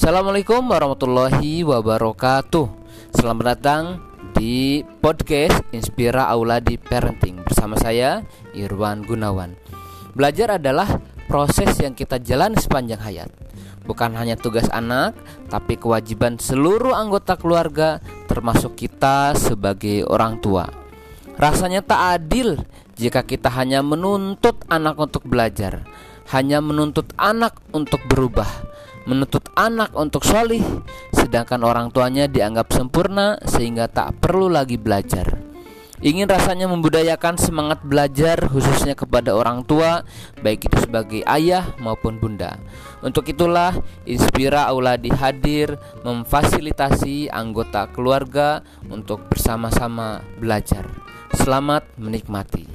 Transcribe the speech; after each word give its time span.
Assalamualaikum 0.00 0.64
warahmatullahi 0.64 1.60
wabarakatuh. 1.60 2.72
Selamat 3.20 3.52
datang 3.52 4.00
di 4.32 4.80
podcast 4.96 5.60
Inspira 5.76 6.24
Auladi 6.24 6.80
Parenting. 6.80 7.44
Bersama 7.44 7.76
saya 7.76 8.24
Irwan 8.56 9.04
Gunawan. 9.04 9.60
Belajar 10.16 10.56
adalah 10.56 10.88
proses 11.28 11.76
yang 11.84 11.92
kita 11.92 12.16
jalani 12.16 12.56
sepanjang 12.56 12.96
hayat. 12.96 13.28
Bukan 13.84 14.16
hanya 14.16 14.40
tugas 14.40 14.72
anak, 14.72 15.20
tapi 15.52 15.76
kewajiban 15.76 16.40
seluruh 16.40 16.96
anggota 16.96 17.36
keluarga 17.36 18.00
termasuk 18.24 18.80
kita 18.80 19.36
sebagai 19.36 20.08
orang 20.08 20.40
tua. 20.40 20.64
Rasanya 21.36 21.84
tak 21.84 22.00
adil 22.16 22.56
jika 22.96 23.20
kita 23.20 23.52
hanya 23.52 23.84
menuntut 23.84 24.64
anak 24.72 24.96
untuk 24.96 25.28
belajar 25.28 25.84
Hanya 26.32 26.64
menuntut 26.64 27.12
anak 27.20 27.60
untuk 27.72 28.00
berubah 28.08 28.48
Menuntut 29.10 29.50
anak 29.58 29.90
untuk 29.98 30.22
solih 30.22 30.62
Sedangkan 31.10 31.66
orang 31.66 31.90
tuanya 31.90 32.30
dianggap 32.30 32.70
sempurna 32.70 33.42
sehingga 33.42 33.90
tak 33.90 34.22
perlu 34.22 34.46
lagi 34.46 34.78
belajar. 34.78 35.50
Ingin 36.00 36.30
rasanya 36.30 36.64
membudayakan 36.70 37.36
semangat 37.36 37.82
belajar 37.84 38.38
khususnya 38.48 38.96
kepada 38.96 39.36
orang 39.36 39.66
tua 39.68 40.00
Baik 40.40 40.70
itu 40.70 40.86
sebagai 40.86 41.20
ayah 41.26 41.74
maupun 41.82 42.22
bunda. 42.22 42.56
Untuk 43.02 43.26
itulah 43.26 43.74
Inspira 44.06 44.70
Auladi 44.70 45.10
hadir 45.10 45.74
memfasilitasi 46.06 47.34
anggota 47.34 47.90
keluarga 47.90 48.62
untuk 48.86 49.26
bersama-sama 49.26 50.22
belajar. 50.38 50.86
Selamat 51.34 51.82
menikmati 51.98 52.69